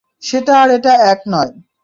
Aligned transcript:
সেটা 0.23 0.53
আর 0.61 0.69
এটা 0.77 0.93
এক 1.11 1.19
নয়। 1.27 1.51